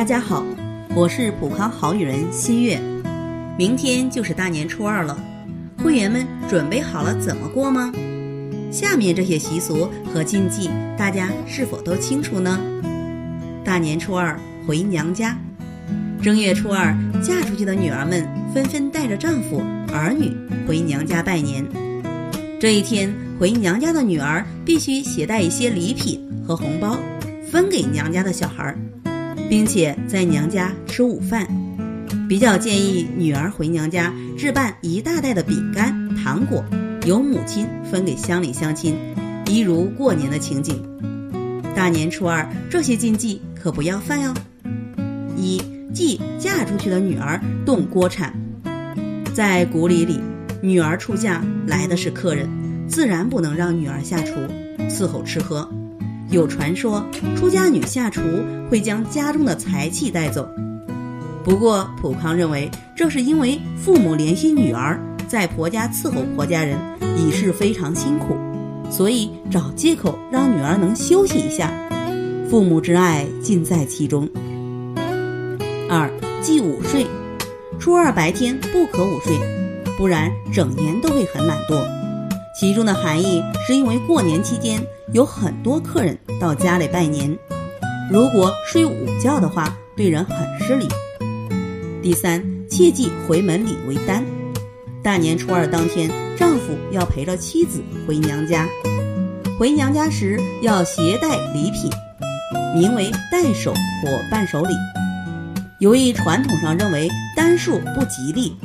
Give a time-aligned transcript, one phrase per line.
[0.00, 0.42] 大家好，
[0.96, 2.80] 我是普康好女人新月。
[3.58, 5.14] 明天就是大年初二了，
[5.76, 7.92] 会员们准备好了怎么过吗？
[8.72, 12.58] 下面这些习俗和禁忌，大家是否都清楚呢？
[13.62, 15.36] 大年初二回娘家，
[16.22, 19.62] 正月初二嫁出去的女儿们纷纷带着丈夫、
[19.92, 20.34] 儿女
[20.66, 21.62] 回娘家拜年。
[22.58, 26.96] 这一天回娘家的女儿必须携带一些礼品和红包，
[27.52, 28.78] 分给娘家的小孩儿。
[29.50, 31.44] 并且在娘家吃午饭，
[32.28, 36.64] 比较建议女儿回娘家置办一大袋的饼干、糖果，
[37.04, 38.94] 由母亲分给乡里乡亲，
[39.48, 40.80] 一如过年的情景。
[41.74, 44.32] 大年初二这些禁忌可不要犯哟。
[45.36, 45.60] 一
[45.92, 48.32] 忌嫁出去的女儿动锅铲，
[49.34, 50.20] 在古礼里，
[50.62, 52.48] 女儿出嫁来的是客人，
[52.86, 54.34] 自然不能让女儿下厨
[54.88, 55.68] 伺候吃喝。
[56.30, 57.04] 有传说，
[57.36, 58.20] 出家女下厨
[58.70, 60.48] 会将家中的财气带走。
[61.42, 66.78] 不过，普康认为这是因为父母怜惜女儿在婆家伺候婆家人
[67.16, 68.36] 已是非常辛苦，
[68.90, 71.72] 所以找借口让女儿能休息一下。
[72.48, 74.28] 父母之爱尽在其中。
[75.88, 76.08] 二
[76.40, 77.06] 忌午睡，
[77.80, 79.36] 初二白天不可午睡，
[79.98, 81.99] 不然整年都会很懒惰。
[82.54, 84.80] 其中的含义是因为过年期间。
[85.12, 87.36] 有很多客人到家里拜年，
[88.08, 90.86] 如果睡午觉的话，对人很失礼。
[92.00, 94.24] 第三，切忌回门礼为单。
[95.02, 98.68] 大年初二当天，丈夫要陪着妻子回娘家，
[99.58, 101.90] 回娘家时要携带礼品，
[102.72, 104.72] 名为带手或伴手礼。
[105.80, 108.56] 由于传统上认为单数不吉利，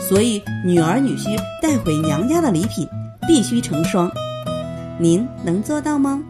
[0.00, 2.88] 所以女儿女婿带回娘家的礼品
[3.26, 4.10] 必须成双。
[4.98, 6.22] 您能做到吗？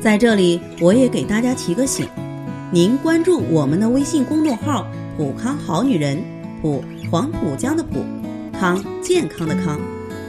[0.00, 2.06] 在这里，我也给大家提个醒：
[2.70, 6.22] 您关注我们的微信公众号“普康好女人”，
[6.62, 8.04] 普黄浦江的浦，
[8.58, 9.78] 康健康的康，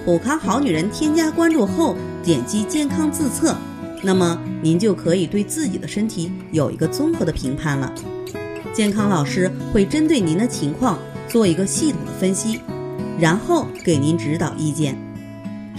[0.05, 0.89] 普康好女人。
[0.91, 3.55] 添加关注后，点击健康自测，
[4.03, 7.93] 那么您就可以对自己的身体有一个综合的评判了。
[8.73, 12.59] 健康老师会针对您的情况做一个系统的分析，
[13.19, 14.97] 然后给您指导意见。